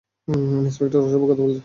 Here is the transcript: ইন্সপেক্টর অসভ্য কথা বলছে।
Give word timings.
ইন্সপেক্টর 0.61 0.99
অসভ্য 0.99 1.25
কথা 1.25 1.41
বলছে। 1.41 1.59